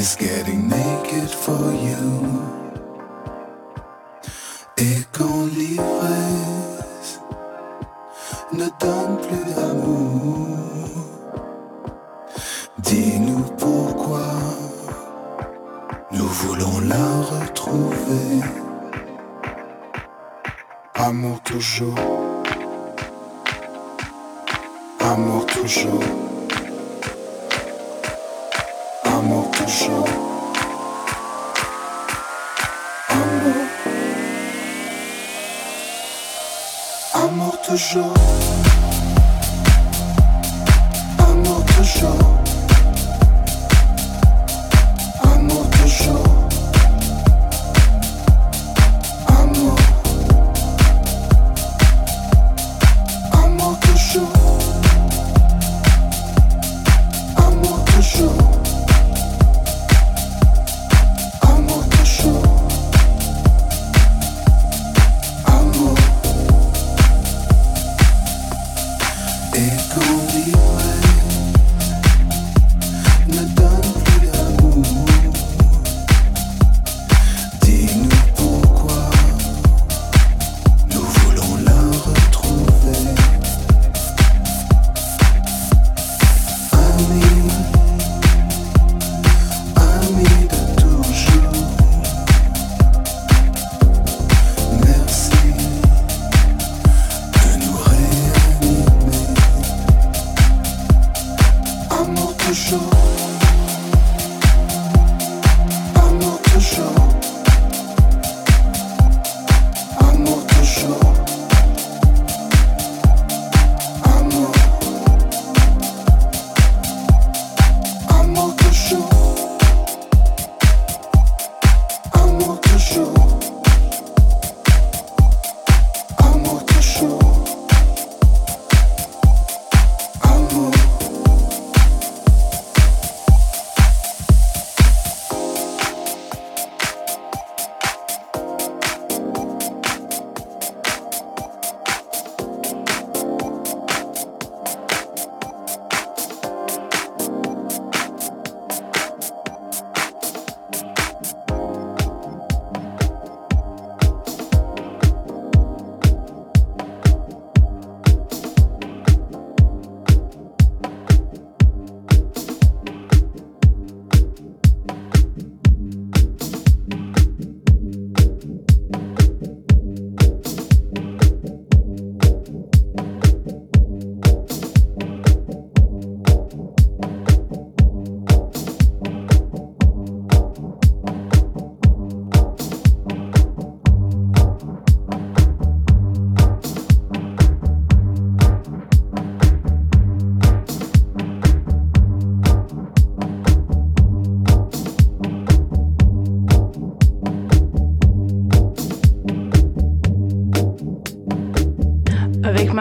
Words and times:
is 0.00 0.16
getting 0.16 0.66
naked 0.66 1.28
for 1.28 1.64
you. 1.86 2.04
Et 4.78 5.04
quand 5.12 5.44
l'ivresse 5.58 5.89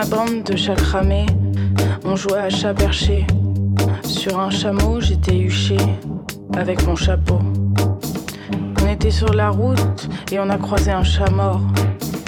de 0.10 0.56
chaque 0.56 0.82
ramée, 0.82 1.28
on 2.04 2.16
jouait 2.16 2.40
à 2.40 2.50
chat 2.50 2.74
perché. 2.74 3.28
Sur 4.04 4.40
un 4.40 4.50
chameau, 4.50 5.00
j'étais 5.00 5.38
huché 5.38 5.78
avec 6.58 6.86
mon 6.88 6.96
chapeau. 6.96 7.38
On 8.82 8.88
était 8.88 9.12
sur 9.12 9.32
la 9.34 9.52
route 9.52 10.10
et 10.32 10.40
on 10.40 10.50
a 10.50 10.58
croisé 10.58 10.90
un 10.90 11.04
chat 11.04 11.30
mort. 11.30 11.62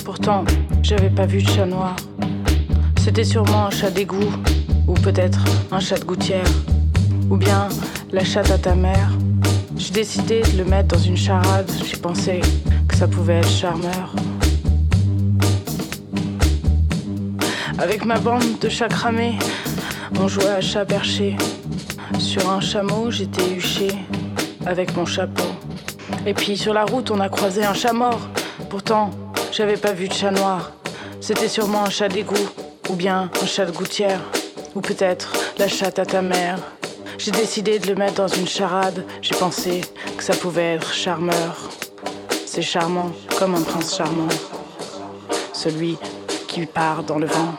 Pourtant, 0.06 0.46
j'avais 0.84 1.10
pas 1.10 1.26
vu 1.26 1.42
de 1.42 1.50
chat 1.50 1.66
noir. 1.66 1.96
C'était 3.00 3.24
sûrement 3.24 3.66
un 3.66 3.72
chat 3.72 3.90
d'égout, 3.90 4.32
ou 4.88 4.94
peut-être 4.94 5.44
un 5.72 5.80
chat 5.80 5.98
de 5.98 6.06
gouttière, 6.06 6.52
ou 7.32 7.38
bien 7.38 7.68
la 8.12 8.24
chatte 8.24 8.52
à 8.52 8.60
ta 8.60 8.76
mère. 8.76 9.10
J'ai 9.76 9.92
décidé 9.92 10.44
de 10.54 10.60
le 10.60 10.66
mettre 10.66 10.96
dans 10.96 11.02
une 11.02 11.18
charade, 11.18 11.72
j'ai 11.84 11.98
pensé 11.98 12.42
que 12.88 12.96
ça 12.96 13.08
pouvait 13.08 13.40
être 13.40 13.50
charmeur. 13.50 14.14
Avec 17.82 18.06
ma 18.06 18.20
bande 18.20 18.60
de 18.60 18.70
chats 18.70 18.90
cramés, 18.90 19.40
on 20.20 20.28
jouait 20.28 20.50
à 20.50 20.62
chat 20.62 20.86
perché. 20.86 21.36
Sur 22.20 22.48
un 22.48 22.62
chameau, 22.62 23.10
j'étais 23.10 23.50
huché 23.56 23.88
avec 24.68 24.96
mon 24.96 25.08
chapeau. 25.08 25.50
Et 26.28 26.36
puis 26.36 26.58
sur 26.58 26.76
la 26.76 26.86
route, 26.86 27.10
on 27.10 27.20
a 27.20 27.28
croisé 27.28 27.64
un 27.64 27.74
chat 27.74 27.92
mort. 27.92 28.20
Pourtant, 28.70 29.10
j'avais 29.52 29.78
pas 29.78 29.94
vu 29.94 30.08
de 30.08 30.14
chat 30.14 30.30
noir. 30.30 30.74
C'était 31.22 31.48
sûrement 31.48 31.84
un 31.84 31.90
chat 31.90 32.08
d'égout, 32.08 32.52
ou 32.88 32.94
bien 32.94 33.32
un 33.42 33.46
chat 33.48 33.66
de 33.66 33.72
gouttière, 33.72 34.22
ou 34.76 34.82
peut-être 34.82 35.34
la 35.58 35.68
chatte 35.68 35.98
à 35.98 36.06
ta 36.06 36.22
mère. 36.22 36.60
J'ai 37.18 37.32
décidé 37.32 37.80
de 37.80 37.88
le 37.88 37.96
mettre 37.96 38.14
dans 38.14 38.28
une 38.28 38.48
charade. 38.48 39.06
J'ai 39.24 39.36
pensé 39.36 39.82
que 40.18 40.24
ça 40.24 40.36
pouvait 40.36 40.76
être 40.76 40.94
charmeur. 40.94 41.72
C'est 42.46 42.62
charmant, 42.62 43.12
comme 43.40 43.56
un 43.56 43.62
prince 43.64 43.98
charmant. 43.98 44.30
Celui 45.52 45.98
qui 46.48 46.68
part 46.68 47.02
dans 47.02 47.18
le 47.18 47.26
vent. 47.26 47.56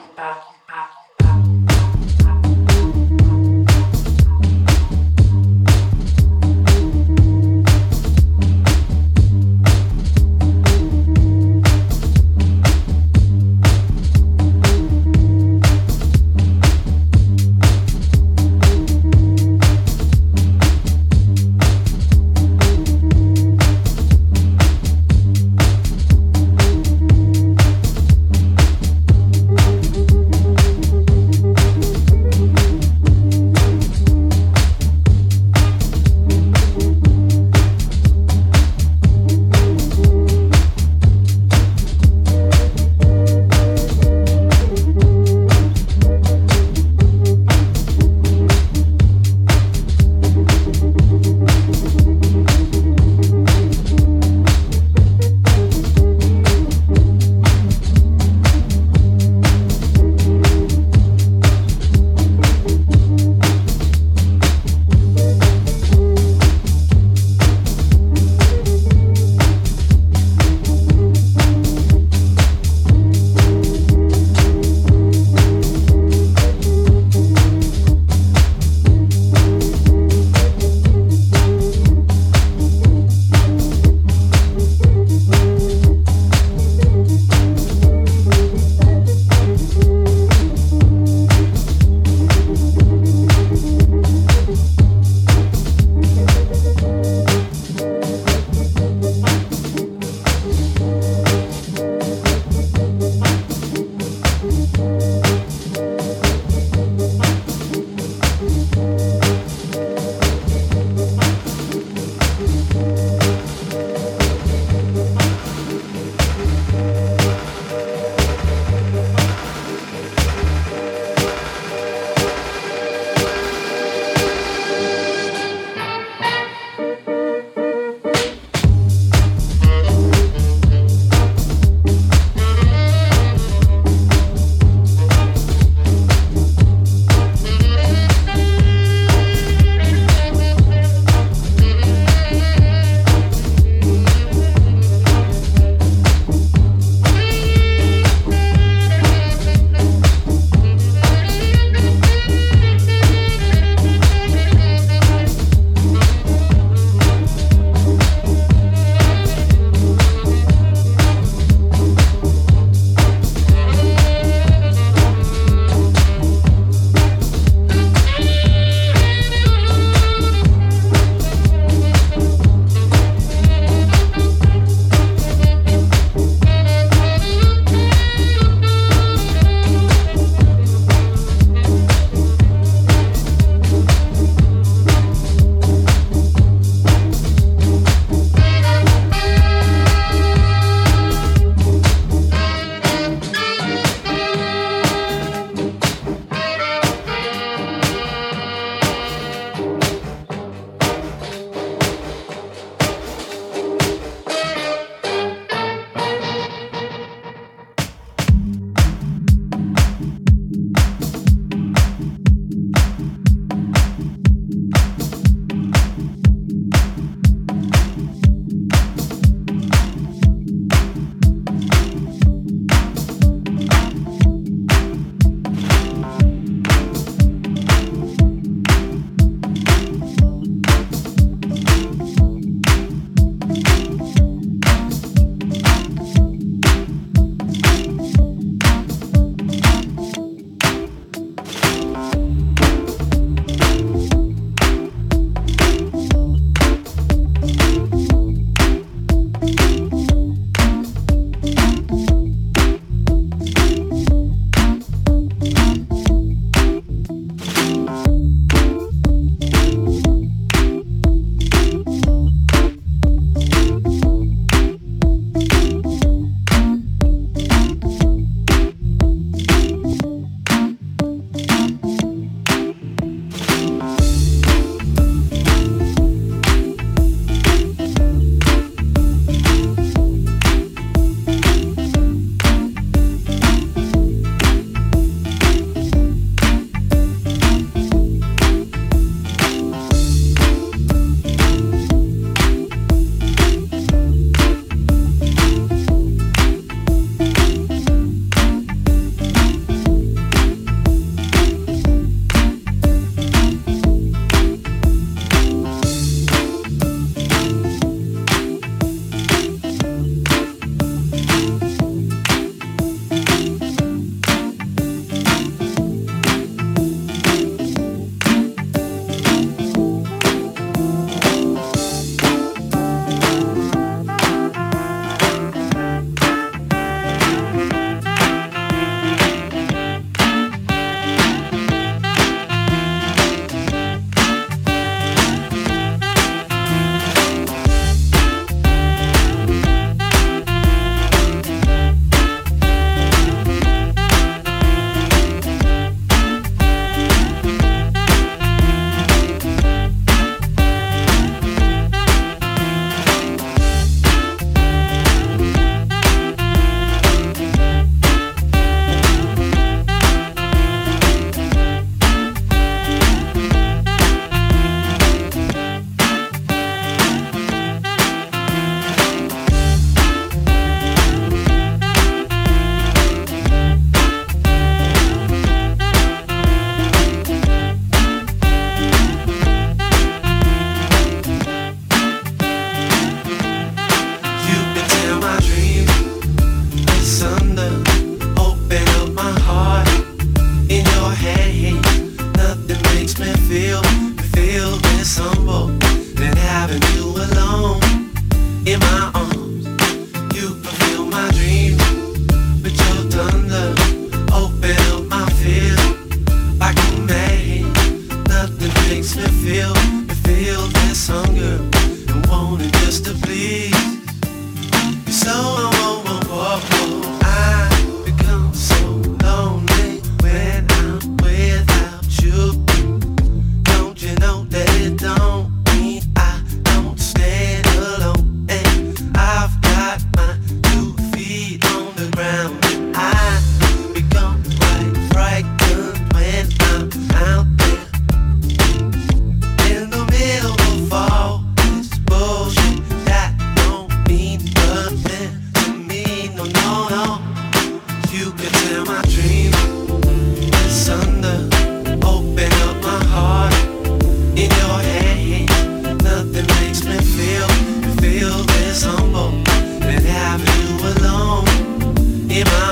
in 462.32 462.44
my 462.46 462.71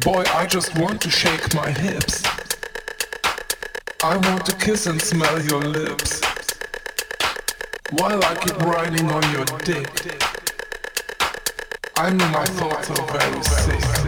Boy, 0.00 0.24
I 0.34 0.46
just 0.46 0.76
want 0.78 1.02
to 1.02 1.10
shake 1.10 1.54
my 1.54 1.70
hips. 1.70 2.24
I 4.02 4.16
want 4.16 4.46
to 4.46 4.56
kiss 4.56 4.86
and 4.86 5.00
smell 5.00 5.40
your 5.42 5.60
lips 5.60 6.22
while 7.90 8.24
I 8.24 8.34
keep 8.36 8.56
riding 8.60 9.10
on 9.10 9.22
your 9.32 9.44
dick. 9.58 9.90
I 11.94 12.08
know 12.08 12.28
my 12.30 12.46
thoughts 12.46 12.90
are 12.90 13.06
very 13.12 13.42
sick. 13.42 14.01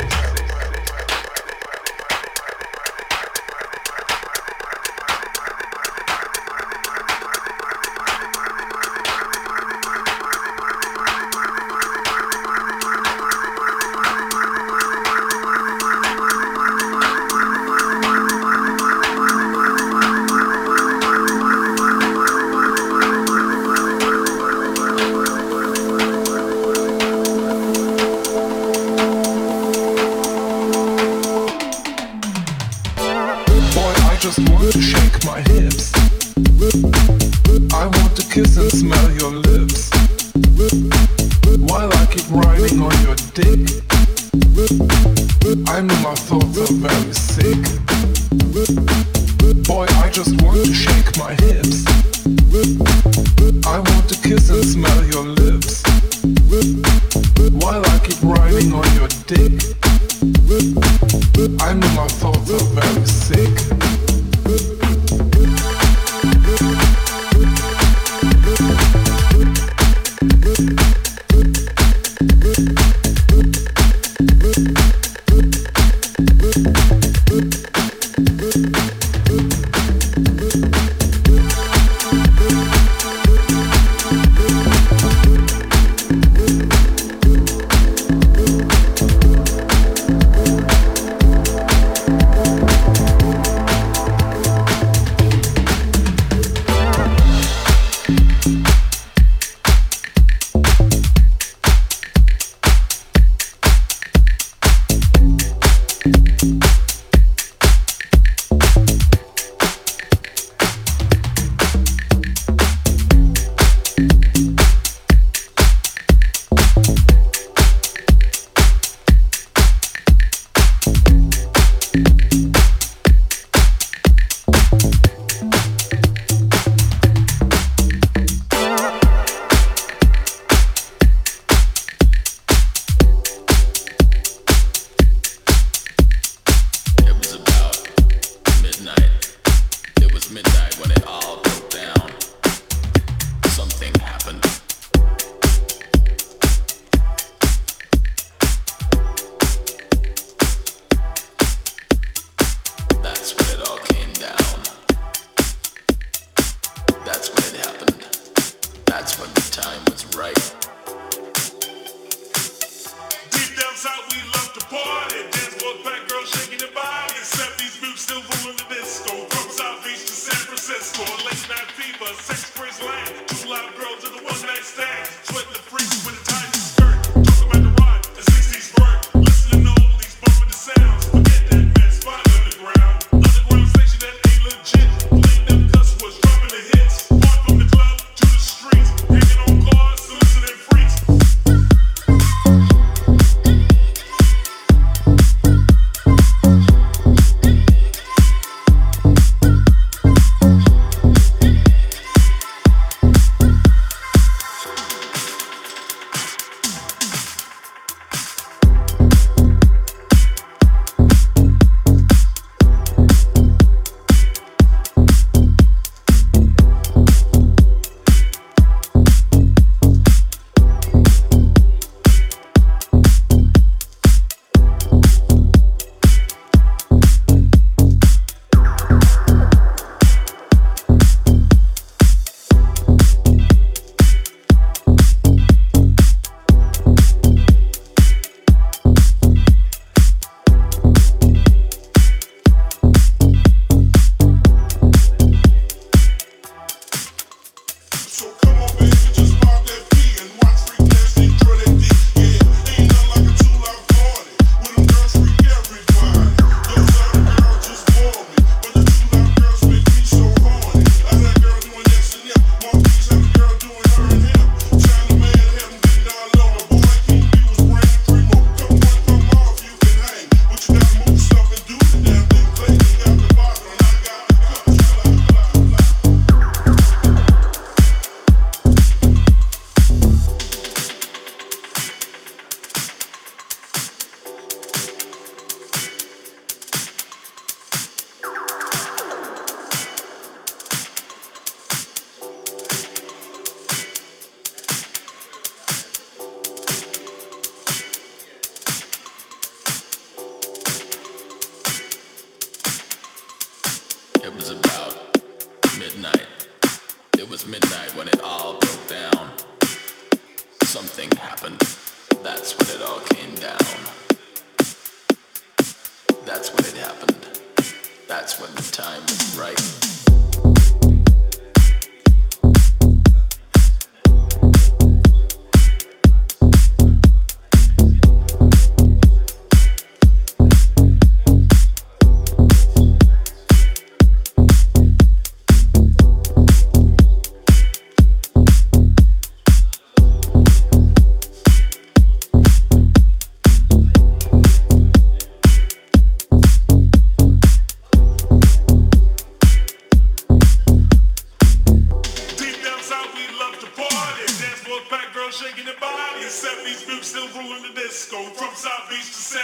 needs 358.94 359.08
to 359.08 359.14
say. 359.14 359.43